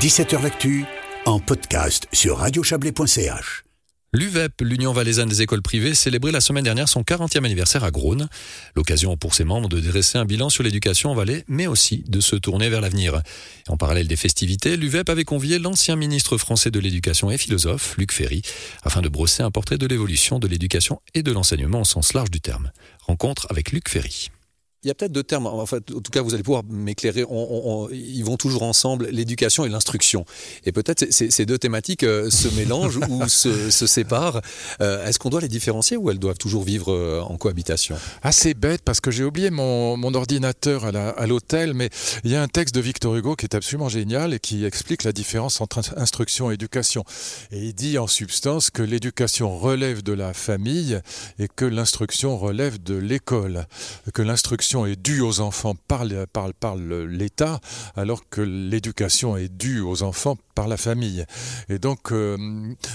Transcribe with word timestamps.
17h 0.00 0.42
L'actu 0.42 0.86
en 1.26 1.40
podcast 1.40 2.08
sur 2.10 2.38
radiochablais.ch. 2.38 3.64
L'UVEP, 4.14 4.62
l'Union 4.62 4.94
valaisanne 4.94 5.28
des 5.28 5.42
écoles 5.42 5.60
privées, 5.60 5.94
célébrait 5.94 6.32
la 6.32 6.40
semaine 6.40 6.64
dernière 6.64 6.88
son 6.88 7.02
40e 7.02 7.44
anniversaire 7.44 7.84
à 7.84 7.90
Grosne. 7.90 8.30
L'occasion 8.74 9.18
pour 9.18 9.34
ses 9.34 9.44
membres 9.44 9.68
de 9.68 9.78
dresser 9.78 10.16
un 10.16 10.24
bilan 10.24 10.48
sur 10.48 10.62
l'éducation 10.62 11.10
en 11.10 11.14
Valais, 11.14 11.44
mais 11.48 11.66
aussi 11.66 12.02
de 12.08 12.20
se 12.20 12.34
tourner 12.34 12.70
vers 12.70 12.80
l'avenir. 12.80 13.20
En 13.68 13.76
parallèle 13.76 14.08
des 14.08 14.16
festivités, 14.16 14.78
l'UVEP 14.78 15.10
avait 15.10 15.24
convié 15.24 15.58
l'ancien 15.58 15.96
ministre 15.96 16.38
français 16.38 16.70
de 16.70 16.80
l'Éducation 16.80 17.30
et 17.30 17.36
philosophe, 17.36 17.94
Luc 17.98 18.12
Ferry, 18.12 18.40
afin 18.82 19.02
de 19.02 19.10
brosser 19.10 19.42
un 19.42 19.50
portrait 19.50 19.76
de 19.76 19.86
l'évolution 19.86 20.38
de 20.38 20.48
l'éducation 20.48 21.02
et 21.12 21.22
de 21.22 21.30
l'enseignement 21.30 21.82
au 21.82 21.84
sens 21.84 22.14
large 22.14 22.30
du 22.30 22.40
terme. 22.40 22.72
Rencontre 23.02 23.48
avec 23.50 23.70
Luc 23.70 23.90
Ferry. 23.90 24.30
Il 24.82 24.88
y 24.88 24.90
a 24.90 24.94
peut-être 24.94 25.12
deux 25.12 25.22
termes, 25.22 25.46
en 25.46 25.66
fait, 25.66 25.90
en 25.90 26.00
tout 26.00 26.10
cas 26.10 26.22
vous 26.22 26.32
allez 26.32 26.42
pouvoir 26.42 26.62
m'éclairer, 26.64 27.26
ils 27.92 28.22
vont 28.22 28.38
toujours 28.38 28.62
ensemble, 28.62 29.08
l'éducation 29.10 29.66
et 29.66 29.68
l'instruction. 29.68 30.24
Et 30.64 30.72
peut-être 30.72 31.04
ces 31.10 31.44
deux 31.44 31.58
thématiques 31.58 32.02
euh, 32.02 32.30
se 32.30 32.48
mélangent 32.56 32.98
ou 33.10 33.28
se, 33.28 33.70
séparent. 33.70 34.40
Euh, 34.80 35.06
est-ce 35.06 35.18
qu'on 35.18 35.28
doit 35.28 35.42
les 35.42 35.48
différencier 35.48 35.98
ou 35.98 36.10
elles 36.10 36.18
doivent 36.18 36.38
toujours 36.38 36.64
vivre 36.64 36.94
euh, 36.94 37.20
en 37.20 37.36
cohabitation? 37.36 37.98
Assez 38.22 38.54
bête 38.54 38.80
parce 38.82 39.00
que 39.02 39.10
j'ai 39.10 39.22
oublié 39.22 39.50
mon, 39.50 40.14
ordinateur 40.14 40.86
à 40.86 41.26
l'hôtel, 41.26 41.74
mais 41.74 41.90
il 42.24 42.30
y 42.30 42.36
a 42.36 42.42
un 42.42 42.48
texte 42.48 42.74
de 42.74 42.80
Victor 42.80 43.14
Hugo 43.14 43.36
qui 43.36 43.44
est 43.44 43.54
absolument 43.54 43.90
génial 43.90 44.32
et 44.32 44.38
qui 44.38 44.64
explique 44.64 45.04
la 45.04 45.12
différence 45.12 45.60
entre 45.60 45.80
instruction 45.98 46.50
et 46.50 46.54
éducation. 46.54 47.04
Et 47.52 47.58
il 47.58 47.74
dit 47.74 47.98
en 47.98 48.06
substance 48.06 48.70
que 48.70 48.82
l'éducation 48.82 49.58
relève 49.58 50.02
de 50.02 50.14
la 50.14 50.32
famille 50.32 51.00
et 51.38 51.48
que 51.54 51.66
l'instruction 51.66 52.38
relève 52.38 52.82
de 52.82 52.94
l'école. 52.94 53.66
Que 54.14 54.22
l'instruction 54.22 54.69
est 54.86 54.96
due 54.96 55.20
aux 55.20 55.40
enfants 55.40 55.74
par, 55.88 56.04
l'État, 56.04 57.60
alors 57.96 58.28
que 58.28 58.40
l'éducation 58.40 59.36
est 59.36 59.48
due 59.48 59.80
aux 59.80 60.02
enfants 60.02 60.36
par 60.60 60.68
la 60.68 60.76
famille. 60.76 61.24
Et 61.70 61.78
donc, 61.78 62.12
euh, 62.12 62.36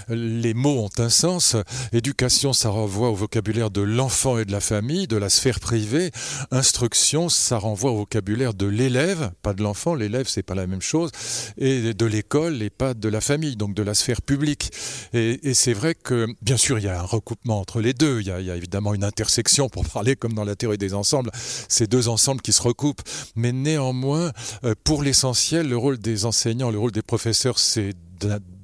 les 0.08 0.54
mots 0.54 0.86
ont 0.86 1.02
un 1.02 1.10
sens. 1.10 1.56
Éducation, 1.94 2.54
ça 2.54 2.70
renvoie 2.70 3.10
au 3.10 3.16
vocabulaire 3.16 3.72
de 3.72 3.82
l'enfant 3.82 4.38
et 4.38 4.46
de 4.46 4.52
la 4.52 4.60
famille, 4.60 5.08
de 5.08 5.18
la 5.18 5.32
sphère 5.32 5.60
privée. 5.60 6.12
Instruction, 6.52 7.28
ça 7.28 7.58
renvoie 7.58 7.90
au 7.90 7.98
vocabulaire 7.98 8.54
de 8.54 8.68
l'élève, 8.68 9.32
pas 9.42 9.56
de 9.56 9.64
l'enfant. 9.64 9.96
L'élève, 9.96 10.28
c'est 10.28 10.44
pas 10.44 10.54
la 10.54 10.68
même 10.68 10.84
chose. 10.84 11.10
Et 11.58 11.96
de 11.96 12.06
l'école 12.06 12.62
et 12.62 12.70
pas 12.70 12.94
de 12.94 13.10
la 13.10 13.20
famille, 13.20 13.56
donc 13.56 13.74
de 13.74 13.82
la 13.82 13.96
sphère 13.96 14.22
publique. 14.22 14.72
Et, 15.14 15.56
c'est 15.56 15.74
vrai 15.74 15.96
que, 15.96 16.28
bien 16.44 16.58
sûr, 16.58 16.78
il 16.78 16.86
y 16.86 16.88
a 16.88 17.00
un 17.00 17.10
recoupement 17.18 17.60
entre 17.60 17.82
les 17.82 17.96
deux. 17.96 18.22
Il 18.22 18.28
y, 18.28 18.32
a, 18.32 18.42
il 18.42 18.46
y 18.46 18.52
a 18.52 18.56
évidemment 18.56 18.94
une 18.94 19.04
intersection, 19.04 19.70
pour 19.70 19.86
parler 19.86 20.16
comme 20.16 20.34
dans 20.34 20.44
la 20.44 20.56
théorie 20.56 20.78
des 20.78 20.94
ensembles, 20.94 21.32
ces 21.68 21.88
deux 21.88 22.10
ensembles 22.10 22.42
qui 22.42 22.54
se 22.54 22.62
recoupent. 22.62 23.02
Mais 23.36 23.54
néanmoins, 23.54 24.32
euh, 24.66 24.76
pour 24.84 25.02
l'essentiel, 25.02 25.68
le 25.68 25.78
rôle 25.78 25.98
des 25.98 26.26
enseignants, 26.26 26.70
le 26.70 26.78
rôle 26.78 26.92
des 26.92 27.02
professeurs, 27.02 27.55
c'est 27.58 27.96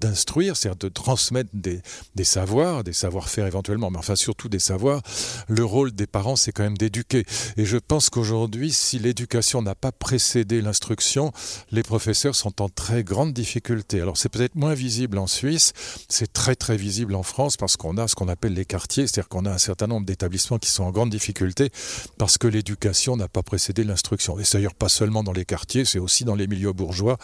d'instruire, 0.01 0.57
c'est-à-dire 0.57 0.77
de 0.77 0.89
transmettre 0.89 1.49
des, 1.53 1.81
savoirs, 2.23 2.83
des 2.83 2.93
savoir-faire 2.93 3.45
éventuellement, 3.45 3.91
mais 3.91 3.99
enfin 3.99 4.15
surtout 4.15 4.49
des 4.49 4.59
savoirs. 4.59 5.01
Le 5.47 5.63
rôle 5.63 5.91
des 5.91 6.07
parents, 6.07 6.35
c'est 6.35 6.51
quand 6.51 6.63
même 6.63 6.77
d'éduquer. 6.77 7.25
Et 7.57 7.65
je 7.65 7.77
pense 7.77 8.09
qu'aujourd'hui, 8.09 8.71
si 8.71 8.99
l'éducation 8.99 9.61
n'a 9.61 9.75
pas 9.75 9.91
précédé 9.91 10.61
l'instruction, 10.61 11.31
les 11.71 11.83
professeurs 11.83 12.35
sont 12.35 12.61
en 12.61 12.69
très 12.69 13.03
grande 13.03 13.33
difficulté. 13.33 14.01
Alors 14.01 14.17
c'est 14.17 14.29
peut-être 14.29 14.55
moins 14.55 14.73
visible 14.73 15.17
en 15.17 15.27
Suisse, 15.27 15.73
c'est 16.09 16.33
très 16.33 16.55
très 16.55 16.77
visible 16.77 17.15
en 17.15 17.23
France 17.23 17.55
parce 17.55 17.77
qu'on 17.77 17.97
a 17.97 18.07
ce 18.07 18.15
qu'on 18.15 18.27
appelle 18.27 18.53
les 18.53 18.65
quartiers, 18.65 19.07
c'est-à-dire 19.07 19.29
qu'on 19.29 19.45
a 19.45 19.51
un 19.51 19.59
certain 19.59 19.87
nombre 19.87 20.05
d'établissements 20.05 20.57
qui 20.57 20.69
sont 20.69 20.83
en 20.83 20.91
grande 20.91 21.11
difficulté 21.11 21.69
parce 22.17 22.37
que 22.37 22.47
l'éducation 22.47 23.15
n'a 23.15 23.27
pas 23.27 23.43
précédé 23.43 23.83
l'instruction. 23.83 24.39
Et 24.39 24.43
d'ailleurs 24.51 24.75
pas 24.75 24.89
seulement 24.89 25.23
dans 25.23 25.31
les 25.31 25.45
quartiers, 25.45 25.85
c'est 25.85 25.99
aussi 25.99 26.25
dans 26.25 26.35
les 26.35 26.47
milieux 26.47 26.73
bourgeois 26.73 27.17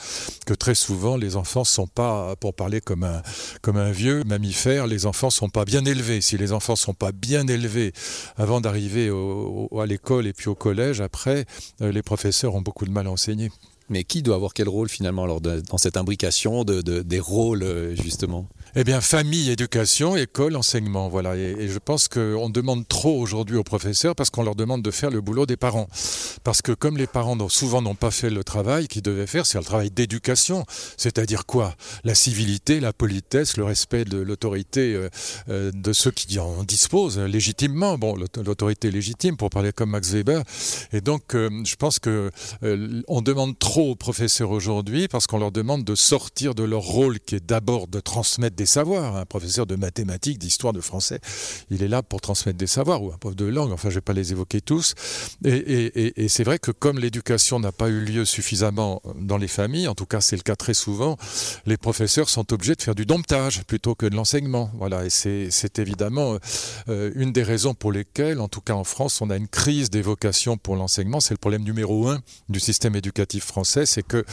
que 0.45 0.53
très 0.53 0.75
souvent 0.75 1.17
les 1.17 1.35
enfants 1.35 1.61
ne 1.61 1.65
sont 1.65 1.87
pas, 1.87 2.35
pour 2.35 2.53
comme 2.83 3.03
un, 3.03 3.21
comme 3.61 3.77
un 3.77 3.91
vieux 3.91 4.23
mammifère, 4.23 4.87
les 4.87 5.05
enfants 5.05 5.29
sont 5.29 5.49
pas 5.49 5.65
bien 5.65 5.85
élevés. 5.85 6.21
Si 6.21 6.37
les 6.37 6.51
enfants 6.51 6.75
sont 6.75 6.93
pas 6.93 7.11
bien 7.11 7.47
élevés 7.47 7.93
avant 8.37 8.61
d'arriver 8.61 9.09
à 9.09 9.85
l'école 9.85 10.27
et 10.27 10.33
puis 10.33 10.49
au 10.49 10.55
collège, 10.55 11.01
après, 11.01 11.45
euh, 11.81 11.91
les 11.91 12.03
professeurs 12.03 12.55
ont 12.55 12.61
beaucoup 12.61 12.85
de 12.85 12.91
mal 12.91 13.07
à 13.07 13.11
enseigner. 13.11 13.51
Mais 13.89 14.03
qui 14.03 14.21
doit 14.21 14.35
avoir 14.35 14.53
quel 14.53 14.67
rôle 14.67 14.89
finalement 14.89 15.27
dans 15.39 15.77
cette 15.77 15.97
imbrication 15.97 16.63
de, 16.63 16.81
des 16.81 17.19
rôles 17.19 17.63
euh, 17.63 17.95
justement? 17.95 18.47
Eh 18.75 18.83
bien, 18.83 18.99
famille, 19.01 19.49
éducation, 19.49 20.17
école, 20.17 20.55
enseignement, 20.55 21.07
voilà. 21.07 21.35
Et, 21.35 21.67
je 21.67 21.79
pense 21.79 22.07
qu'on 22.07 22.49
demande 22.49 22.87
trop 22.87 23.19
aujourd'hui 23.19 23.55
aux 23.55 23.63
professeurs 23.63 24.13
parce 24.13 24.29
qu'on 24.29 24.43
leur 24.43 24.55
demande 24.55 24.81
de 24.81 24.91
faire 24.91 25.09
le 25.09 25.21
boulot 25.21 25.45
des 25.45 25.57
parents. 25.57 25.87
Parce 26.43 26.61
que 26.61 26.73
comme 26.73 26.97
les 26.97 27.07
parents 27.07 27.37
souvent 27.49 27.81
n'ont 27.81 27.95
pas 27.95 28.11
fait 28.11 28.29
le 28.29 28.43
travail 28.43 28.87
qu'ils 28.87 29.01
devaient 29.01 29.27
faire, 29.27 29.45
c'est 29.45 29.57
le 29.57 29.63
travail 29.63 29.89
d'éducation. 29.89 30.65
C'est-à-dire 30.97 31.45
quoi? 31.45 31.75
La 32.03 32.13
civilité, 32.13 32.79
la 32.79 32.93
politesse, 32.93 33.57
le 33.57 33.63
respect 33.63 34.05
de 34.05 34.17
l'autorité 34.17 34.93
euh, 34.93 35.09
euh, 35.49 35.71
de 35.73 35.93
ceux 35.93 36.11
qui 36.11 36.37
en 36.39 36.63
disposent 36.63 37.19
légitimement. 37.19 37.97
Bon, 37.97 38.15
l'autorité 38.15 38.91
légitime, 38.91 39.37
pour 39.37 39.49
parler 39.49 39.71
comme 39.71 39.91
Max 39.91 40.11
Weber. 40.11 40.43
Et 40.91 41.01
donc, 41.01 41.23
je 41.33 41.75
pense 41.75 41.99
que 41.99 42.31
on 43.07 43.21
demande 43.21 43.57
trop 43.57 43.76
aux 43.83 43.95
professeurs 43.95 44.51
aujourd'hui 44.51 45.07
parce 45.07 45.27
qu'on 45.27 45.37
leur 45.37 45.51
demande 45.51 45.83
de 45.83 45.95
sortir 45.95 46.55
de 46.55 46.63
leur 46.63 46.81
rôle 46.81 47.19
qui 47.19 47.35
est 47.35 47.45
d'abord 47.45 47.87
de 47.87 47.99
transmettre 47.99 48.55
des 48.55 48.65
savoirs. 48.65 49.15
Un 49.15 49.25
professeur 49.25 49.65
de 49.65 49.75
mathématiques, 49.75 50.39
d'histoire, 50.39 50.73
de 50.73 50.81
français, 50.81 51.19
il 51.69 51.83
est 51.83 51.87
là 51.87 52.03
pour 52.03 52.21
transmettre 52.21 52.57
des 52.57 52.67
savoirs, 52.67 53.01
ou 53.03 53.11
un 53.11 53.17
prof 53.17 53.35
de 53.35 53.45
langue, 53.45 53.71
enfin 53.71 53.89
je 53.89 53.95
ne 53.95 53.97
vais 53.97 54.01
pas 54.01 54.13
les 54.13 54.31
évoquer 54.31 54.61
tous. 54.61 54.95
Et, 55.43 56.27
c'est 56.27 56.43
vrai 56.43 56.59
que 56.59 56.71
comme 56.71 56.99
l'éducation 56.99 57.59
n'a 57.59 57.71
pas 57.71 57.89
eu 57.89 57.99
lieu 57.99 58.25
suffisamment 58.25 59.01
dans 59.15 59.37
les 59.37 59.47
familles, 59.47 59.87
en 59.87 59.95
tout 59.95 60.05
cas 60.05 60.21
c'est 60.21 60.35
le 60.35 60.41
cas 60.41 60.55
très 60.55 60.73
souvent, 60.73 61.17
les 61.65 61.77
professeurs 61.77 62.29
sont 62.29 62.51
obligés 62.53 62.75
de 62.75 62.81
faire 62.81 62.95
du 62.95 63.05
domptage 63.05 63.63
plutôt 63.63 63.95
que 63.95 64.05
de 64.05 64.15
l'enseignement. 64.15 64.71
Voilà, 64.75 65.05
et 65.05 65.09
c'est 65.09 65.79
évidemment 65.79 66.37
euh, 66.89 67.11
une 67.15 67.31
des 67.31 67.43
raisons 67.43 67.73
pour 67.73 67.91
lesquelles, 67.91 68.39
en 68.39 68.47
tout 68.47 68.61
cas 68.61 68.73
en 68.73 68.83
France, 68.83 69.21
on 69.21 69.29
a 69.29 69.37
une 69.37 69.47
crise 69.47 69.89
des 69.89 70.01
vocations 70.01 70.57
pour 70.57 70.75
l'enseignement. 70.75 71.19
C'est 71.19 71.33
le 71.33 71.39
problème 71.39 71.63
numéro 71.63 72.07
un 72.07 72.21
du 72.49 72.59
système 72.59 72.95
éducatif 72.95 73.45
français, 73.45 73.66
c'est 73.67 74.03
que 74.03 74.25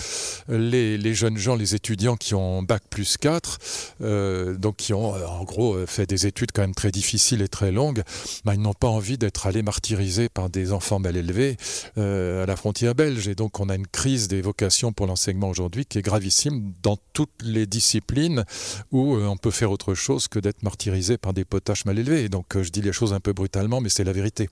les, 0.48 1.14
jeunes 1.14 1.36
gens, 1.36 1.56
les 1.56 1.74
étudiants 1.74 2.16
qui 2.16 2.34
ont 2.34 2.62
bac 2.62 2.82
plus 2.88 3.16
4, 3.16 3.58
euh, 4.02 4.56
donc 4.56 4.76
qui 4.76 4.94
ont 4.94 5.14
euh, 5.14 5.26
en 5.26 5.44
gros 5.44 5.74
euh, 5.74 5.86
fait 5.86 6.06
des 6.06 6.26
études 6.26 6.52
quand 6.52 6.62
même 6.62 6.74
très 6.74 6.90
difficiles 6.90 7.42
et 7.42 7.48
très 7.48 7.72
longues, 7.72 8.02
bah, 8.44 8.54
ils 8.54 8.60
n'ont 8.60 8.74
pas 8.74 8.88
envie 8.88 9.18
d'être 9.18 9.46
allés 9.46 9.62
martyrisés 9.62 10.28
par 10.28 10.50
des 10.50 10.72
enfants 10.72 10.98
mal 10.98 11.16
élevés 11.16 11.56
à 11.96 12.46
la 12.46 12.56
frontière 12.56 12.94
belge. 12.94 13.28
Et 13.28 13.34
donc 13.34 13.60
on 13.60 13.68
a 13.68 13.74
une 13.74 13.86
crise 13.86 14.28
des 14.28 14.40
vocations 14.40 14.92
pour 14.92 15.06
l'enseignement 15.06 15.48
aujourd'hui 15.48 15.86
qui 15.86 15.98
est 15.98 16.02
gravissime 16.02 16.72
dans 16.82 16.98
toutes 17.12 17.42
les 17.42 17.66
disciplines 17.66 18.44
où 18.92 19.16
on 19.16 19.36
peut 19.36 19.50
faire 19.50 19.70
autre 19.70 19.94
chose 19.94 20.28
que 20.28 20.38
d'être 20.38 20.62
martyrisé 20.62 21.18
par 21.18 21.32
des 21.32 21.44
potaches 21.44 21.84
mal 21.84 21.98
élevés. 21.98 22.28
donc 22.28 22.60
je 22.60 22.70
dis 22.70 22.82
les 22.82 22.92
choses 22.92 23.12
un 23.12 23.20
peu 23.20 23.32
brutalement, 23.32 23.80
mais 23.80 23.88
c'est 23.88 24.04
la 24.04 24.12
vérité. 24.12 24.48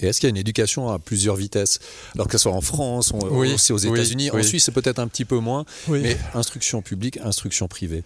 Et 0.00 0.06
est-ce 0.06 0.20
qu'il 0.20 0.28
y 0.28 0.30
a 0.30 0.30
une 0.30 0.36
éducation 0.36 0.88
à 0.88 0.98
plusieurs 0.98 1.36
vitesses 1.36 1.80
Alors 2.14 2.26
que 2.26 2.32
ce 2.32 2.38
soit 2.38 2.52
en 2.52 2.60
France, 2.60 3.12
aussi 3.12 3.72
aux 3.72 3.78
États-Unis, 3.78 4.30
en 4.30 4.42
Suisse, 4.42 4.64
c'est 4.64 4.72
peut-être 4.72 4.98
un 4.98 5.08
petit 5.08 5.24
peu 5.24 5.38
moins, 5.38 5.64
mais 5.88 6.16
instruction 6.34 6.82
publique, 6.82 7.18
instruction 7.18 7.68
privée. 7.68 8.04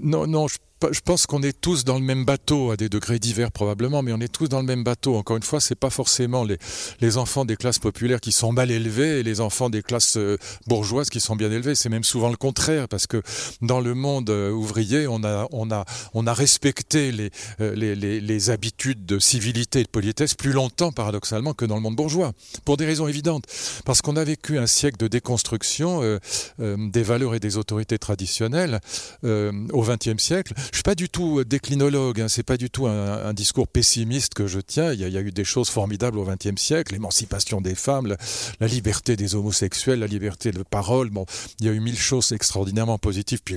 Non, 0.00 0.26
non, 0.26 0.48
je 0.48 0.56
je 0.92 1.00
pense 1.00 1.26
qu'on 1.26 1.42
est 1.42 1.58
tous 1.58 1.84
dans 1.84 1.98
le 1.98 2.04
même 2.04 2.24
bateau, 2.24 2.70
à 2.70 2.76
des 2.76 2.88
degrés 2.88 3.18
divers 3.18 3.50
probablement, 3.50 4.02
mais 4.02 4.12
on 4.12 4.20
est 4.20 4.32
tous 4.32 4.48
dans 4.48 4.60
le 4.60 4.66
même 4.66 4.84
bateau. 4.84 5.16
Encore 5.16 5.36
une 5.36 5.42
fois, 5.42 5.58
c'est 5.58 5.74
pas 5.74 5.90
forcément 5.90 6.44
les, 6.44 6.58
les, 7.00 7.16
enfants 7.16 7.46
des 7.46 7.56
classes 7.56 7.78
populaires 7.78 8.20
qui 8.20 8.30
sont 8.30 8.52
mal 8.52 8.70
élevés 8.70 9.20
et 9.20 9.22
les 9.22 9.40
enfants 9.40 9.70
des 9.70 9.82
classes 9.82 10.18
euh, 10.18 10.36
bourgeoises 10.66 11.08
qui 11.08 11.20
sont 11.20 11.34
bien 11.34 11.50
élevés. 11.50 11.74
C'est 11.74 11.88
même 11.88 12.04
souvent 12.04 12.28
le 12.28 12.36
contraire, 12.36 12.88
parce 12.88 13.06
que 13.06 13.22
dans 13.62 13.80
le 13.80 13.94
monde 13.94 14.28
euh, 14.28 14.50
ouvrier, 14.50 15.06
on 15.06 15.24
a, 15.24 15.48
on 15.50 15.70
a, 15.70 15.84
on 16.12 16.26
a 16.26 16.34
respecté 16.34 17.10
euh, 17.60 17.74
les, 17.74 17.94
les, 17.94 18.20
les, 18.20 18.50
habitudes 18.50 19.06
de 19.06 19.18
civilité 19.18 19.80
et 19.80 19.84
de 19.84 19.88
politesse 19.88 20.34
plus 20.34 20.52
longtemps, 20.52 20.92
paradoxalement, 20.92 21.54
que 21.54 21.64
dans 21.64 21.76
le 21.76 21.80
monde 21.80 21.96
bourgeois, 21.96 22.32
pour 22.64 22.76
des 22.76 22.84
raisons 22.84 23.08
évidentes. 23.08 23.44
Parce 23.86 24.02
qu'on 24.02 24.16
a 24.16 24.24
vécu 24.24 24.58
un 24.58 24.66
siècle 24.66 24.98
de 24.98 25.08
déconstruction 25.08 26.18
des 26.58 27.02
valeurs 27.02 27.34
et 27.34 27.40
des 27.40 27.56
autorités 27.56 27.98
traditionnelles 27.98 28.80
au 29.22 29.82
XXe 29.82 30.22
siècle 30.22 30.54
je 30.70 30.76
suis 30.76 30.82
pas 30.82 30.94
du 30.94 31.08
tout 31.08 31.40
euh, 31.40 31.44
déclinologue, 31.44 32.20
hein, 32.20 32.28
c'est 32.28 32.42
pas 32.42 32.56
du 32.56 32.70
tout 32.70 32.86
un, 32.86 33.34
discours 33.34 33.68
pessimiste 33.68 34.34
que 34.34 34.46
je 34.46 34.60
tiens. 34.60 34.92
Il 34.92 35.00
y, 35.00 35.16
a, 35.16 35.20
eu 35.20 35.30
des 35.30 35.44
choses 35.44 35.68
formidables 35.68 36.18
au 36.18 36.24
XXe 36.24 36.60
siècle, 36.60 36.92
l'émancipation 36.92 37.60
des 37.60 37.74
femmes, 37.74 38.16
la, 38.60 38.66
liberté 38.66 39.16
des 39.16 39.34
homosexuels, 39.34 39.98
la 39.98 40.06
liberté 40.06 40.50
de 40.50 40.62
parole. 40.62 41.10
Il 41.60 41.66
y 41.66 41.68
a 41.68 41.72
eu 41.72 41.80
mille 41.80 41.98
choses 41.98 42.32
extraordinairement 42.32 42.98
positives. 42.98 43.40
Puis 43.44 43.56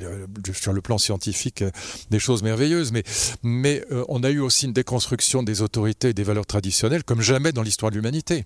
sur 0.53 0.73
le 0.73 0.81
plan 0.81 0.97
scientifique, 0.97 1.61
euh, 1.61 1.71
des 2.09 2.19
choses 2.19 2.43
merveilleuses. 2.43 2.91
Mais, 2.91 3.03
mais 3.43 3.83
euh, 3.91 4.03
on 4.09 4.23
a 4.23 4.29
eu 4.29 4.39
aussi 4.39 4.65
une 4.65 4.73
déconstruction 4.73 5.43
des 5.43 5.61
autorités 5.61 6.09
et 6.09 6.13
des 6.13 6.23
valeurs 6.23 6.45
traditionnelles 6.45 7.03
comme 7.03 7.21
jamais 7.21 7.51
dans 7.51 7.63
l'histoire 7.63 7.91
de 7.91 7.95
l'humanité. 7.95 8.45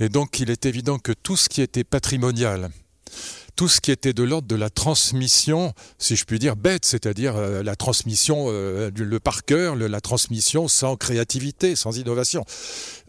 Et 0.00 0.08
donc, 0.08 0.40
il 0.40 0.50
est 0.50 0.66
évident 0.66 0.98
que 0.98 1.12
tout 1.12 1.36
ce 1.36 1.48
qui 1.48 1.62
était 1.62 1.84
patrimonial, 1.84 2.70
tout 3.56 3.68
ce 3.68 3.80
qui 3.80 3.90
était 3.90 4.12
de 4.12 4.22
l'ordre 4.22 4.48
de 4.48 4.56
la 4.56 4.70
transmission, 4.70 5.72
si 5.98 6.16
je 6.16 6.24
puis 6.24 6.38
dire, 6.38 6.56
bête, 6.56 6.84
c'est-à-dire 6.84 7.36
euh, 7.36 7.62
la 7.62 7.76
transmission, 7.76 8.46
euh, 8.48 8.90
le 8.94 9.20
par 9.20 9.44
cœur, 9.44 9.76
la 9.76 10.00
transmission 10.00 10.68
sans 10.68 10.96
créativité, 10.96 11.76
sans 11.76 11.98
innovation, 11.98 12.44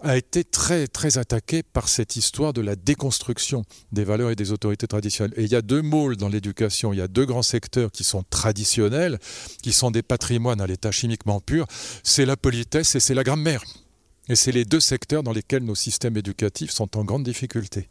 a 0.02 0.18
été 0.18 0.44
très, 0.44 0.88
très 0.88 1.18
attaqué 1.18 1.64
par 1.64 1.88
cette 1.88 2.16
histoire 2.16 2.54
de 2.54 2.62
la 2.62 2.76
déconstruction 2.76 3.64
des 3.92 4.04
valeurs 4.04 4.32
et 4.32 4.36
des 4.36 4.52
autorités 4.52 4.88
traditionnelles. 4.88 5.34
Et 5.38 5.44
il 5.44 5.52
y 5.52 5.56
a 5.56 5.62
deux 5.62 5.82
môles 5.82 6.18
dans 6.18 6.30
l'éducation, 6.30 6.94
il 6.94 6.98
y 6.98 7.02
a 7.02 7.08
deux 7.08 7.26
grands 7.26 7.44
secteurs 7.44 7.92
qui 7.92 8.04
sont 8.04 8.24
traditionnels, 8.30 9.20
qui 9.62 9.72
sont 9.72 9.92
des 9.92 10.04
patrimoines 10.04 10.62
à 10.62 10.68
l'état 10.68 10.92
chimiquement 10.92 11.40
pur, 11.40 11.66
c'est 12.04 12.26
la 12.26 12.38
politesse 12.38 12.96
et 12.96 13.00
c'est 13.00 13.14
la 13.14 13.24
grammaire. 13.24 13.64
Et 14.30 14.36
c'est 14.36 14.52
les 14.52 14.64
deux 14.66 14.80
secteurs 14.80 15.24
dans 15.24 15.34
lesquels 15.34 15.64
nos 15.64 15.76
systèmes 15.76 16.16
éducatifs 16.16 16.72
sont 16.72 16.98
en 16.98 17.04
grande 17.04 17.24
difficulté. 17.24 17.90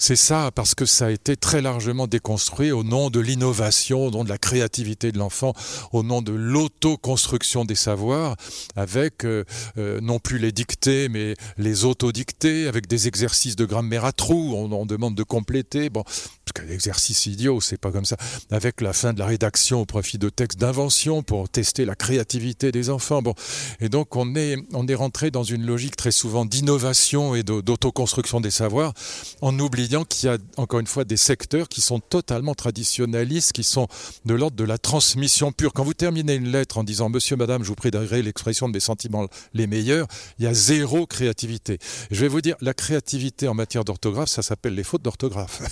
C'est 0.00 0.14
ça 0.14 0.52
parce 0.54 0.76
que 0.76 0.86
ça 0.86 1.06
a 1.06 1.10
été 1.10 1.36
très 1.36 1.60
largement 1.60 2.06
déconstruit 2.06 2.70
au 2.70 2.84
nom 2.84 3.10
de 3.10 3.18
l'innovation, 3.18 4.06
au 4.06 4.10
nom 4.12 4.22
de 4.22 4.28
la 4.28 4.38
créativité 4.38 5.10
de 5.10 5.18
l'enfant, 5.18 5.54
au 5.92 6.04
nom 6.04 6.22
de 6.22 6.30
l'autoconstruction 6.32 7.64
des 7.64 7.74
savoirs, 7.74 8.36
avec 8.76 9.24
euh, 9.24 9.42
euh, 9.76 10.00
non 10.00 10.20
plus 10.20 10.38
les 10.38 10.52
dictées, 10.52 11.08
mais 11.08 11.34
les 11.56 11.84
autodictées, 11.84 12.68
avec 12.68 12.86
des 12.86 13.08
exercices 13.08 13.56
de 13.56 13.64
grammaire 13.64 14.04
à 14.04 14.12
trous. 14.12 14.54
On, 14.54 14.86
demande 14.86 15.16
de 15.16 15.24
compléter. 15.24 15.90
Bon, 15.90 16.04
parce 16.04 16.52
que 16.54 16.62
l'exercice 16.62 17.26
idiot, 17.26 17.60
c'est 17.60 17.76
pas 17.76 17.90
comme 17.90 18.04
ça. 18.04 18.16
Avec 18.52 18.80
la 18.80 18.92
fin 18.92 19.12
de 19.12 19.18
la 19.18 19.26
rédaction 19.26 19.80
au 19.80 19.84
profit 19.84 20.18
de 20.18 20.28
textes 20.28 20.60
d'invention 20.60 21.24
pour 21.24 21.48
tester 21.48 21.84
la 21.84 21.96
créativité 21.96 22.70
des 22.70 22.88
enfants. 22.88 23.20
Bon, 23.20 23.34
et 23.80 23.88
donc 23.88 24.14
on 24.14 24.36
est 24.36 24.56
on 24.72 24.86
est 24.86 24.94
rentré 24.94 25.32
dans 25.32 25.42
une 25.42 25.66
logique 25.66 25.96
très 25.96 26.12
souvent 26.12 26.44
d'innovation 26.44 27.34
et 27.34 27.42
d'autoconstruction 27.42 28.40
des 28.40 28.52
savoirs, 28.52 28.94
en 29.40 29.58
oubliant 29.58 29.87
qu'il 30.04 30.28
y 30.28 30.32
a 30.32 30.38
encore 30.56 30.80
une 30.80 30.86
fois 30.86 31.04
des 31.04 31.16
secteurs 31.16 31.68
qui 31.68 31.80
sont 31.80 32.00
totalement 32.00 32.54
traditionnalistes, 32.54 33.52
qui 33.52 33.64
sont 33.64 33.88
de 34.24 34.34
l'ordre 34.34 34.56
de 34.56 34.64
la 34.64 34.78
transmission 34.78 35.52
pure. 35.52 35.72
Quand 35.72 35.84
vous 35.84 35.94
terminez 35.94 36.34
une 36.34 36.50
lettre 36.50 36.78
en 36.78 36.84
disant 36.84 37.08
Monsieur, 37.08 37.36
Madame, 37.36 37.62
je 37.62 37.68
vous 37.68 37.74
prie 37.74 37.90
d'agréer 37.90 38.22
l'expression 38.22 38.68
de 38.68 38.74
mes 38.74 38.80
sentiments 38.80 39.26
les 39.54 39.66
meilleurs, 39.66 40.06
il 40.38 40.44
y 40.44 40.48
a 40.48 40.54
zéro 40.54 41.06
créativité. 41.06 41.78
Je 42.10 42.20
vais 42.20 42.28
vous 42.28 42.40
dire, 42.40 42.56
la 42.60 42.74
créativité 42.74 43.48
en 43.48 43.54
matière 43.54 43.84
d'orthographe, 43.84 44.28
ça 44.28 44.42
s'appelle 44.42 44.74
les 44.74 44.84
fautes 44.84 45.02
d'orthographe. 45.02 45.62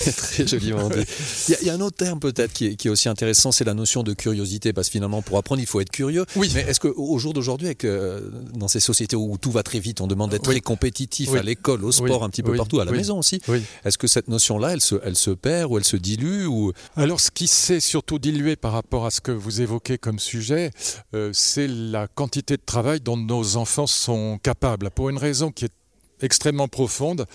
Très 0.16 0.46
joliment 0.46 0.88
dit. 0.88 1.04
Il 1.48 1.66
y, 1.66 1.70
a, 1.70 1.74
un 1.74 1.80
autre 1.80 1.96
terme 1.96 2.20
peut-être 2.20 2.52
qui, 2.52 2.66
est 2.66 2.88
aussi 2.88 3.08
intéressant, 3.08 3.52
c'est 3.52 3.64
la 3.64 3.74
notion 3.74 4.02
de 4.02 4.12
curiosité, 4.12 4.72
parce 4.72 4.88
que 4.88 4.92
finalement, 4.92 5.22
pour 5.22 5.38
apprendre, 5.38 5.60
il 5.60 5.66
faut 5.66 5.80
être 5.80 5.90
curieux. 5.90 6.24
Oui. 6.36 6.50
Mais 6.54 6.62
est-ce 6.62 6.80
qu'au 6.80 7.18
jour 7.18 7.32
d'aujourd'hui, 7.32 7.74
euh, 7.84 8.20
dans 8.54 8.68
ces 8.68 8.80
sociétés 8.80 9.16
où 9.16 9.36
tout 9.38 9.50
va 9.50 9.62
très 9.62 9.80
vite, 9.80 10.00
on 10.00 10.06
demande 10.06 10.30
d'être 10.30 10.44
très 10.44 10.60
compétitif 10.60 11.34
à 11.34 11.42
l'école, 11.42 11.84
au 11.84 11.92
sport, 11.92 12.24
un 12.24 12.30
petit 12.30 12.42
peu 12.42 12.54
partout, 12.56 12.80
à 12.80 12.84
la 12.84 12.92
maison 12.92 13.09
aussi, 13.18 13.40
est-ce 13.84 13.98
que 13.98 14.06
cette 14.06 14.28
notion-là, 14.28 14.72
elle 14.72 14.80
se, 14.80 14.96
elle 15.04 15.16
se 15.16 15.30
perd 15.30 15.70
ou 15.70 15.78
elle 15.78 15.84
se 15.84 15.96
dilue 15.96 16.46
ou... 16.46 16.72
Alors, 16.96 17.20
ce 17.20 17.30
qui 17.30 17.46
s'est 17.46 17.80
surtout 17.80 18.18
dilué 18.18 18.56
par 18.56 18.72
rapport 18.72 19.06
à 19.06 19.10
ce 19.10 19.20
que 19.20 19.32
vous 19.32 19.60
évoquez 19.60 19.98
comme 19.98 20.18
sujet, 20.18 20.70
euh, 21.14 21.30
c'est 21.32 21.68
la 21.68 22.08
quantité 22.08 22.56
de 22.56 22.62
travail 22.64 23.00
dont 23.00 23.16
nos 23.16 23.56
enfants 23.56 23.86
sont 23.86 24.38
capables, 24.42 24.90
pour 24.90 25.10
une 25.10 25.18
raison 25.18 25.50
qui 25.50 25.66
est 25.66 25.72
extrêmement 26.22 26.68
profonde. 26.68 27.26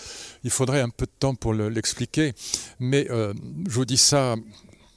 Il 0.44 0.50
faudrait 0.50 0.81
un 0.81 0.89
peu 0.89 1.06
de 1.06 1.12
temps 1.19 1.36
pour 1.36 1.54
l'expliquer, 1.54 2.33
mais 2.80 3.07
euh, 3.10 3.33
je 3.68 3.74
vous 3.74 3.86
dis 3.86 3.98
ça 3.98 4.36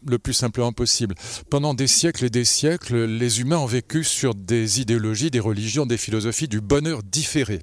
le 0.06 0.18
plus 0.18 0.32
simplement 0.32 0.72
possible. 0.72 1.14
Pendant 1.50 1.74
des 1.74 1.86
siècles 1.86 2.24
et 2.24 2.30
des 2.30 2.44
siècles, 2.44 3.04
les 3.04 3.40
humains 3.40 3.58
ont 3.58 3.66
vécu 3.66 4.04
sur 4.04 4.34
des 4.34 4.80
idéologies, 4.80 5.30
des 5.30 5.40
religions, 5.40 5.86
des 5.86 5.98
philosophies 5.98 6.48
du 6.48 6.60
bonheur 6.60 7.02
différé. 7.02 7.62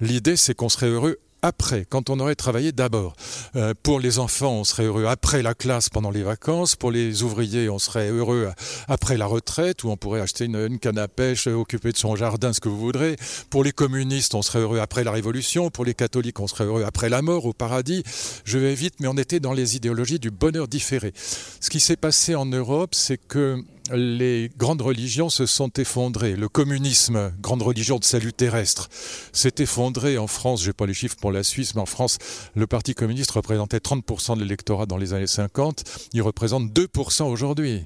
L'idée, 0.00 0.36
c'est 0.36 0.54
qu'on 0.54 0.68
serait 0.68 0.88
heureux 0.88 1.18
après, 1.46 1.86
quand 1.88 2.10
on 2.10 2.18
aurait 2.18 2.34
travaillé 2.34 2.72
d'abord. 2.72 3.14
Euh, 3.54 3.72
pour 3.82 4.00
les 4.00 4.18
enfants, 4.18 4.52
on 4.52 4.64
serait 4.64 4.84
heureux 4.84 5.06
après 5.06 5.42
la 5.42 5.54
classe 5.54 5.88
pendant 5.88 6.10
les 6.10 6.22
vacances. 6.22 6.74
Pour 6.74 6.90
les 6.90 7.22
ouvriers, 7.22 7.70
on 7.70 7.78
serait 7.78 8.08
heureux 8.08 8.50
après 8.88 9.16
la 9.16 9.26
retraite, 9.26 9.84
où 9.84 9.90
on 9.90 9.96
pourrait 9.96 10.20
acheter 10.20 10.46
une, 10.46 10.78
canne 10.78 10.98
à 10.98 11.08
pêche, 11.08 11.46
occuper 11.46 11.92
de 11.92 11.96
son 11.96 12.16
jardin, 12.16 12.52
ce 12.52 12.60
que 12.60 12.68
vous 12.68 12.78
voudrez. 12.78 13.16
Pour 13.48 13.62
les 13.62 13.72
communistes, 13.72 14.34
on 14.34 14.42
serait 14.42 14.58
heureux 14.58 14.80
après 14.80 15.04
la 15.04 15.12
Révolution. 15.12 15.70
Pour 15.70 15.84
les 15.84 15.94
catholiques, 15.94 16.40
on 16.40 16.48
serait 16.48 16.64
heureux 16.64 16.84
après 16.84 17.08
la 17.08 17.22
mort, 17.22 17.46
au 17.46 17.52
paradis. 17.52 18.02
Je 18.44 18.58
vais 18.58 18.74
vite, 18.74 18.94
mais 18.98 19.06
on 19.06 19.16
était 19.16 19.40
dans 19.40 19.52
les 19.52 19.76
idéologies 19.76 20.18
du 20.18 20.32
bonheur 20.32 20.66
différé. 20.66 21.12
Ce 21.16 21.70
qui 21.70 21.78
s'est 21.78 21.96
passé 21.96 22.34
en 22.34 22.46
Europe, 22.46 22.94
c'est 22.94 23.18
que 23.18 23.62
les 23.92 24.50
grandes 24.56 24.82
religions 24.82 25.30
se 25.30 25.46
sont 25.46 25.70
effondrées. 25.76 26.36
Le 26.36 26.48
communisme, 26.48 27.32
grande 27.40 27.62
religion 27.62 27.98
de 27.98 28.04
salut 28.04 28.32
terrestre, 28.32 28.88
s'est 29.32 29.54
effondré 29.58 30.18
en 30.18 30.26
France. 30.26 30.62
Je 30.62 30.68
n'ai 30.68 30.72
pas 30.72 30.86
les 30.86 30.94
chiffres 30.94 31.16
pour 31.20 31.32
la 31.32 31.42
Suisse, 31.42 31.74
mais 31.74 31.80
en 31.80 31.86
France, 31.86 32.18
le 32.54 32.66
Parti 32.66 32.94
communiste 32.94 33.30
représentait 33.30 33.78
30% 33.78 34.36
de 34.36 34.42
l'électorat 34.42 34.86
dans 34.86 34.96
les 34.96 35.14
années 35.14 35.26
50. 35.26 35.84
Il 36.12 36.22
représente 36.22 36.72
2% 36.72 37.24
aujourd'hui. 37.24 37.84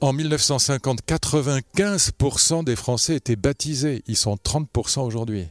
En 0.00 0.12
1950, 0.12 1.00
95% 1.06 2.64
des 2.64 2.76
Français 2.76 3.16
étaient 3.16 3.36
baptisés. 3.36 4.02
Ils 4.06 4.16
sont 4.16 4.36
30% 4.36 5.00
aujourd'hui. 5.00 5.46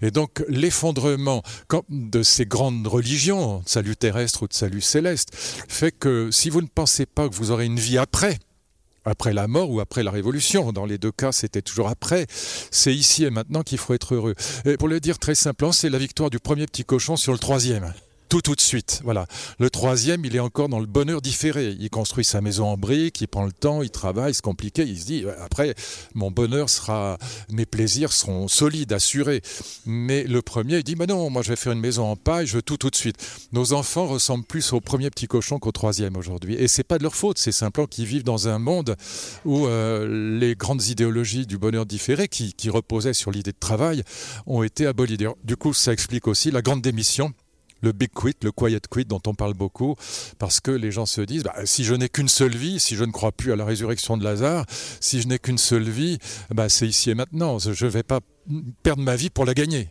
Et 0.00 0.10
donc 0.10 0.42
l'effondrement 0.48 1.42
de 1.90 2.22
ces 2.22 2.46
grandes 2.46 2.86
religions, 2.86 3.58
de 3.58 3.68
salut 3.68 3.96
terrestre 3.96 4.44
ou 4.44 4.48
de 4.48 4.54
salut 4.54 4.80
céleste, 4.80 5.30
fait 5.34 5.92
que 5.92 6.30
si 6.30 6.50
vous 6.50 6.62
ne 6.62 6.66
pensez 6.66 7.06
pas 7.06 7.28
que 7.28 7.34
vous 7.34 7.50
aurez 7.50 7.66
une 7.66 7.78
vie 7.78 7.98
après, 7.98 8.38
après 9.04 9.32
la 9.32 9.48
mort 9.48 9.70
ou 9.70 9.80
après 9.80 10.02
la 10.02 10.10
révolution. 10.10 10.72
Dans 10.72 10.86
les 10.86 10.98
deux 10.98 11.12
cas, 11.12 11.32
c'était 11.32 11.62
toujours 11.62 11.88
après. 11.88 12.26
C'est 12.70 12.94
ici 12.94 13.24
et 13.24 13.30
maintenant 13.30 13.62
qu'il 13.62 13.78
faut 13.78 13.94
être 13.94 14.14
heureux. 14.14 14.34
Et 14.64 14.76
pour 14.76 14.88
le 14.88 15.00
dire 15.00 15.18
très 15.18 15.34
simplement, 15.34 15.72
c'est 15.72 15.90
la 15.90 15.98
victoire 15.98 16.30
du 16.30 16.38
premier 16.38 16.66
petit 16.66 16.84
cochon 16.84 17.16
sur 17.16 17.32
le 17.32 17.38
troisième 17.38 17.92
tout 18.30 18.40
tout 18.40 18.54
de 18.54 18.60
suite. 18.60 19.00
Voilà. 19.04 19.26
Le 19.58 19.68
troisième, 19.70 20.24
il 20.24 20.36
est 20.36 20.40
encore 20.40 20.68
dans 20.68 20.78
le 20.78 20.86
bonheur 20.86 21.20
différé. 21.20 21.76
Il 21.78 21.90
construit 21.90 22.24
sa 22.24 22.40
maison 22.40 22.68
en 22.68 22.76
briques, 22.76 23.20
il 23.20 23.26
prend 23.26 23.44
le 23.44 23.52
temps, 23.52 23.82
il 23.82 23.90
travaille, 23.90 24.32
c'est 24.32 24.40
compliqué. 24.40 24.84
Il 24.84 24.98
se 24.98 25.04
dit 25.04 25.24
après, 25.42 25.74
mon 26.14 26.30
bonheur 26.30 26.70
sera, 26.70 27.18
mes 27.50 27.66
plaisirs 27.66 28.12
seront 28.12 28.46
solides, 28.46 28.92
assurés. 28.92 29.42
Mais 29.84 30.22
le 30.22 30.42
premier, 30.42 30.78
il 30.78 30.84
dit 30.84 30.94
mais 30.94 31.06
non, 31.06 31.28
moi 31.28 31.42
je 31.42 31.50
vais 31.50 31.56
faire 31.56 31.72
une 31.72 31.80
maison 31.80 32.04
en 32.04 32.14
paille, 32.16 32.46
je 32.46 32.54
veux 32.54 32.62
tout 32.62 32.76
tout 32.76 32.88
de 32.88 32.96
suite. 32.96 33.16
Nos 33.52 33.72
enfants 33.72 34.06
ressemblent 34.06 34.44
plus 34.44 34.72
au 34.72 34.80
premier 34.80 35.10
petit 35.10 35.26
cochon 35.26 35.58
qu'au 35.58 35.72
troisième 35.72 36.16
aujourd'hui. 36.16 36.54
Et 36.54 36.68
c'est 36.68 36.84
pas 36.84 36.98
de 36.98 37.02
leur 37.02 37.16
faute, 37.16 37.36
c'est 37.36 37.52
simplement 37.52 37.88
qu'ils 37.88 38.06
vivent 38.06 38.22
dans 38.22 38.46
un 38.46 38.60
monde 38.60 38.96
où 39.44 39.66
euh, 39.66 40.38
les 40.38 40.54
grandes 40.54 40.86
idéologies 40.86 41.46
du 41.46 41.58
bonheur 41.58 41.84
différé, 41.84 42.28
qui, 42.28 42.52
qui 42.52 42.70
reposaient 42.70 43.12
sur 43.12 43.32
l'idée 43.32 43.50
de 43.50 43.58
travail, 43.58 44.04
ont 44.46 44.62
été 44.62 44.86
abolies. 44.86 45.18
Du 45.42 45.56
coup, 45.56 45.74
ça 45.74 45.92
explique 45.92 46.28
aussi 46.28 46.52
la 46.52 46.62
grande 46.62 46.80
démission 46.80 47.34
le 47.82 47.92
big 47.92 48.10
quit, 48.10 48.34
le 48.42 48.52
quiet 48.52 48.80
quit 48.90 49.04
dont 49.04 49.20
on 49.26 49.34
parle 49.34 49.54
beaucoup, 49.54 49.94
parce 50.38 50.60
que 50.60 50.70
les 50.70 50.90
gens 50.90 51.06
se 51.06 51.20
disent, 51.20 51.42
bah, 51.42 51.54
si 51.64 51.84
je 51.84 51.94
n'ai 51.94 52.08
qu'une 52.08 52.28
seule 52.28 52.56
vie, 52.56 52.80
si 52.80 52.96
je 52.96 53.04
ne 53.04 53.12
crois 53.12 53.32
plus 53.32 53.52
à 53.52 53.56
la 53.56 53.64
résurrection 53.64 54.16
de 54.16 54.24
Lazare, 54.24 54.66
si 55.00 55.20
je 55.20 55.28
n'ai 55.28 55.38
qu'une 55.38 55.58
seule 55.58 55.88
vie, 55.88 56.18
bah, 56.50 56.68
c'est 56.68 56.88
ici 56.88 57.10
et 57.10 57.14
maintenant. 57.14 57.58
Je 57.58 57.84
ne 57.84 57.90
vais 57.90 58.02
pas 58.02 58.20
perdre 58.82 59.02
ma 59.02 59.16
vie 59.16 59.30
pour 59.30 59.44
la 59.44 59.54
gagner. 59.54 59.88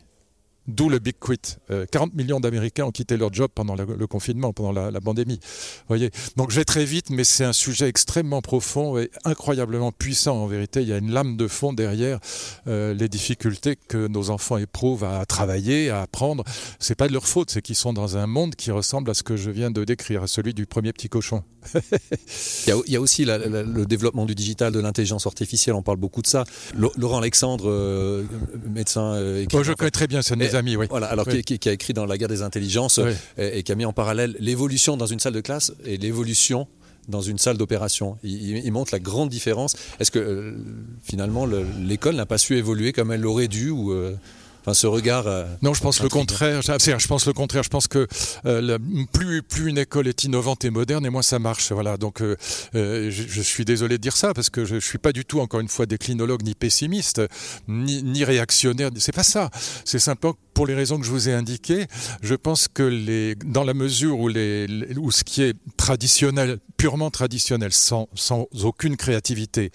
D'où 0.68 0.88
le 0.88 1.00
big 1.00 1.16
quit. 1.20 1.58
40 1.92 2.12
euh, 2.12 2.16
millions 2.16 2.40
d'Américains 2.40 2.86
ont 2.86 2.92
quitté 2.92 3.18
leur 3.18 3.34
job 3.34 3.50
pendant 3.54 3.76
le 3.76 4.08
confinement, 4.08 4.54
pendant 4.54 4.72
la, 4.72 5.02
pandémie. 5.02 5.40
Voyez. 5.88 6.12
Donc 6.36 6.52
je 6.52 6.58
vais 6.58 6.66
très 6.66 6.86
vite, 6.86 7.10
mais 7.10 7.24
c'est 7.24 7.44
un 7.44 7.54
sujet 7.54 7.88
extrêmement 7.88 8.42
profond 8.42 8.98
et 8.98 9.10
incroyablement 9.26 9.92
puissant 9.92 10.38
en 10.44 10.48
vérité. 10.48 10.82
Il 10.82 10.88
y 10.88 10.94
a 10.94 10.98
une 10.98 11.12
lame 11.12 11.38
de 11.38 11.48
fond 11.48 11.74
derrière 11.74 12.20
euh, 12.68 12.94
les 12.94 13.10
difficultés 13.10 13.78
que 13.88 14.08
nos 14.08 14.30
enfants 14.30 14.58
éprouvent 14.58 15.04
à 15.04 15.26
travailler, 15.26 15.90
à 15.90 16.02
apprendre. 16.02 16.44
C'est 16.80 16.96
pas 16.96 17.08
de 17.08 17.14
leur 17.14 17.28
faute, 17.28 17.50
c'est 17.50 17.62
qu'ils 17.62 17.76
sont 17.76 17.94
dans 17.94 18.18
un 18.18 18.28
monde 18.28 18.56
qui 18.56 18.70
ressemble 18.72 19.10
à 19.10 19.14
ce 19.14 19.24
que 19.24 19.38
je 19.38 19.50
viens 19.50 19.72
de 19.72 19.84
décrire, 19.84 20.24
à 20.24 20.28
celui 20.28 20.54
du 20.54 20.68
premier 20.68 20.94
petit 20.94 21.10
cochon. 21.10 21.44
il, 22.68 22.74
y 22.88 22.96
a, 22.96 23.02
aussi 23.02 23.26
le 23.26 23.86
développement 23.86 24.26
du 24.26 24.36
digital, 24.36 24.72
de 24.72 24.80
l'intelligence 24.80 25.26
artificielle, 25.26 25.76
on 25.76 25.82
parle 25.82 25.98
beaucoup 25.98 26.22
de 26.22 26.28
ça. 26.28 26.44
Laurent 26.76 27.20
Alexandre, 27.20 27.70
euh, 27.70 28.24
médecin. 28.70 29.20
Oh, 29.54 29.64
je 29.64 29.74
connais 29.74 29.92
très 29.92 30.08
bien, 30.08 30.22
mes 30.36 30.56
amis, 30.60 30.76
oui. 30.76 30.86
Voilà, 30.90 31.08
alors 31.08 31.26
Qui, 31.28 31.70
a 31.70 31.72
écrit 31.72 31.94
dans 31.94 32.06
La 32.06 32.18
guerre 32.18 32.28
des 32.28 32.42
intelligences 32.42 33.00
et, 33.38 33.64
qui 33.64 33.72
a 33.72 33.76
mis 33.76 33.86
en 33.86 33.94
parallèle 33.94 34.36
l'évolution 34.40 34.98
dans 34.98 35.08
une 35.08 35.20
salle 35.20 35.34
de 35.34 35.42
classe 35.42 35.74
et 35.86 35.98
l'évolution 35.98 36.68
dans 37.08 37.22
une 37.22 37.40
salle 37.40 37.58
d'opération. 37.58 38.18
Il, 38.24 38.72
montre 38.72 38.94
la 38.94 39.00
grande 39.00 39.30
différence. 39.30 39.76
Est-ce 40.00 40.12
que 40.12 40.20
euh, 40.20 40.54
finalement 41.02 41.46
l'école 41.46 42.16
n'a 42.16 42.26
pas 42.26 42.38
su 42.38 42.56
évoluer 42.56 42.94
comme 42.94 43.12
elle 43.12 43.22
l'aurait 43.22 43.48
dû 43.48 43.72
ou 43.72 43.92
euh, 43.92 44.16
Enfin, 44.62 44.74
ce 44.74 44.88
regard. 44.88 45.28
Euh, 45.28 45.46
non, 45.62 45.74
je 45.74 45.82
pense 45.82 46.02
le 46.02 46.10
contraire. 46.10 46.62
Je 46.62 47.08
pense 47.08 47.26
le 47.26 47.34
contraire. 47.34 47.64
Je 47.64 47.70
pense 47.70 47.88
que 47.88 48.08
euh, 48.46 48.78
plus 49.12 49.42
plus 49.42 49.70
une 49.70 49.78
école 49.78 50.08
est 50.08 50.24
innovante 50.24 50.66
et 50.66 50.70
moderne, 50.70 51.06
et 51.06 51.10
moins 51.10 51.22
ça 51.22 51.40
marche. 51.40 51.72
Voilà. 51.72 51.98
Donc, 51.98 52.22
euh, 52.22 52.36
je, 52.74 53.42
suis 53.42 53.66
désolé 53.66 53.98
de 53.98 54.02
dire 54.02 54.16
ça 54.16 54.34
parce 54.34 54.50
que 54.50 54.66
je, 54.66 54.76
ne 54.76 54.80
suis 54.80 54.98
pas 54.98 55.12
du 55.12 55.26
tout, 55.26 55.40
encore 55.40 55.60
une 55.60 55.68
fois, 55.68 55.86
déclinologue 55.86 56.44
ni 56.44 56.56
pessimiste, 56.56 57.22
ni, 57.68 58.04
ni 58.04 58.24
réactionnaire. 58.24 58.90
C'est 58.98 59.16
pas 59.16 59.24
ça. 59.24 59.50
C'est 59.86 60.00
simplement 60.00 60.36
pour 60.54 60.68
les 60.68 60.76
raisons 60.76 61.00
que 61.00 61.06
je 61.06 61.12
vous 61.12 61.30
ai 61.30 61.34
indiquées. 61.34 61.88
Je 62.22 62.36
pense 62.36 62.68
que 62.68 62.84
les, 62.84 63.36
dans 63.36 63.64
la 63.64 63.74
mesure 63.74 64.20
où 64.20 64.28
les, 64.28 64.68
où 64.98 65.10
ce 65.10 65.24
qui 65.24 65.42
est 65.42 65.56
traditionnel 65.78 66.60
purement 66.80 67.12
traditionnelle, 67.12 67.74
sans, 67.74 68.08
sans 68.16 68.48
aucune 68.64 68.96
créativité, 68.96 69.72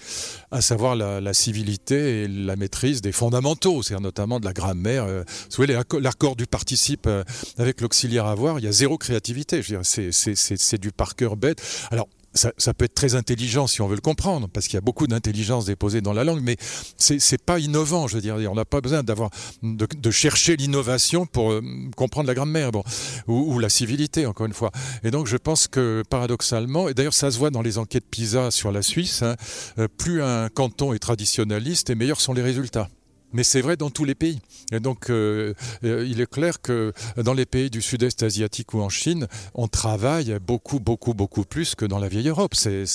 à 0.51 0.63
savoir 0.63 0.97
la, 0.97 1.35
civilité 1.35 2.23
et 2.23 2.29
la 2.29 2.57
maîtrise 2.57 3.03
des 3.03 3.13
fondamentaux, 3.13 3.83
c'est-à-dire 3.83 4.01
notamment 4.01 4.41
de 4.41 4.47
la 4.47 4.55
grammaire. 4.55 5.05
Euh, 5.05 5.23
vous 5.51 5.57
voyez, 5.57 5.79
l'accord 6.01 6.35
du 6.35 6.47
participe 6.47 7.07
euh, 7.07 7.23
avec 7.59 7.83
l'auxiliaire 7.83 8.25
avoir, 8.25 8.59
il 8.59 8.65
y 8.65 8.69
a 8.69 8.73
zéro 8.73 8.97
créativité. 8.97 9.61
Dire, 9.61 9.81
c'est 9.85 10.79
du 10.79 10.93
par 10.93 11.15
cœur 11.15 11.37
bête. 11.37 11.63
Alors, 11.91 12.09
ça, 12.35 12.53
ça, 12.59 12.75
peut 12.75 12.85
être 12.85 12.95
très 12.95 13.15
intelligent 13.15 13.67
si 13.67 13.81
on 13.81 13.89
veut 13.89 13.95
le 13.95 14.01
comprendre, 14.01 14.49
parce 14.53 14.67
qu'il 14.67 14.75
y 14.75 14.79
a 14.79 14.83
beaucoup 14.83 15.07
d'intelligence 15.07 15.65
déposée 15.65 16.01
dans 16.01 16.13
la 16.13 16.25
langue, 16.25 16.41
mais 16.43 16.57
c'est 16.97 17.43
pas 17.43 17.59
innovant, 17.59 18.09
je 18.09 18.17
veux 18.17 18.21
dire. 18.21 18.37
On 18.51 18.55
n'a 18.55 18.65
pas 18.65 18.81
besoin 18.81 19.03
d'avoir 19.03 19.31
de, 19.63 19.87
de, 19.87 20.11
chercher 20.11 20.57
l'innovation 20.57 21.27
pour 21.27 21.53
euh, 21.53 21.63
comprendre 21.97 22.27
la 22.27 22.35
grammaire, 22.35 22.73
bon, 22.73 22.83
ou, 23.27 23.55
ou, 23.55 23.59
la 23.59 23.69
civilité, 23.69 24.27
encore 24.27 24.47
une 24.47 24.53
fois. 24.53 24.71
Et 25.03 25.11
donc, 25.11 25.27
je 25.27 25.37
pense 25.37 25.69
que 25.69 26.03
paradoxalement, 26.09 26.89
et 26.89 26.95
d'ailleurs, 26.95 27.15
ça 27.15 27.31
se 27.31 27.39
voit 27.39 27.51
dans 27.51 27.63
les 27.63 27.79
enquêtes 27.79 28.07
PISA 28.11 28.51
sur 28.51 28.73
la 28.73 28.83
Suisse, 28.83 29.23
hein, 29.23 29.37
euh, 29.79 29.89
plus 29.89 30.23
un 30.23 30.49
canton 30.49 30.93
est 30.93 30.99
traditionnaliste, 30.99 31.91
et 31.91 31.95
meilleurs 31.95 32.21
sont 32.21 32.33
les 32.33 32.43
résultats 32.43 32.89
mais 33.35 33.43
c'est 33.43 33.61
vrai 33.61 33.77
dans 33.77 33.91
tous 33.91 34.05
les 34.05 34.15
pays. 34.15 34.41
Et 34.73 34.81
donc, 34.81 35.11
euh, 35.11 35.53
euh, 35.85 36.07
il 36.09 36.21
est 36.21 36.31
clair 36.31 36.63
que 36.63 36.93
dans 37.17 37.35
les 37.35 37.45
pays 37.45 37.69
du 37.69 37.83
sud-est 37.83 38.23
asiatique 38.23 38.73
ou 38.73 38.81
en 38.81 38.89
Chine, 38.89 39.27
on 39.55 39.69
travaille 39.69 40.39
beaucoup, 40.41 40.81
beaucoup, 40.81 41.13
beaucoup 41.13 41.45
plus 41.45 41.75
que 41.75 41.85
dans 41.85 41.99
la 41.99 42.09
vieille 42.09 42.29
Europe. 42.29 42.55
C'est, 42.55 42.87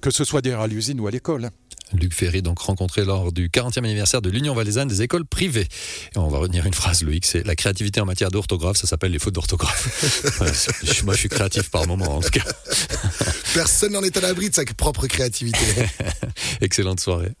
que 0.00 0.10
ce 0.10 0.24
soit 0.24 0.46
à 0.46 0.66
l'usine 0.66 1.00
ou 1.00 1.06
à 1.06 1.10
l'école. 1.10 1.50
Luc 1.94 2.12
Ferry, 2.12 2.42
donc 2.42 2.58
rencontré 2.58 3.04
lors 3.04 3.32
du 3.32 3.48
40e 3.48 3.78
anniversaire 3.78 4.20
de 4.20 4.28
l'Union 4.28 4.54
valaisanne 4.54 4.88
des 4.88 5.02
écoles 5.02 5.24
privées. 5.24 5.68
Et 6.14 6.18
on 6.18 6.28
va 6.28 6.38
retenir 6.38 6.66
une 6.66 6.74
phrase, 6.74 7.02
Loïc, 7.02 7.24
c'est 7.24 7.46
la 7.46 7.56
créativité 7.56 8.00
en 8.00 8.04
matière 8.04 8.30
d'orthographe, 8.30 8.76
ça 8.76 8.86
s'appelle 8.86 9.12
les 9.12 9.18
fautes 9.18 9.34
d'orthographe. 9.34 10.38
Moi, 11.04 11.14
je 11.14 11.18
suis 11.18 11.28
créatif 11.28 11.70
par 11.70 11.86
moment, 11.86 12.16
en 12.16 12.20
tout 12.20 12.30
cas. 12.30 12.44
Personne 13.54 13.92
n'en 13.92 14.02
est 14.02 14.16
à 14.16 14.20
l'abri 14.20 14.50
de 14.50 14.54
sa 14.54 14.64
propre 14.64 15.06
créativité. 15.06 15.58
Excellente 16.60 17.00
soirée. 17.00 17.32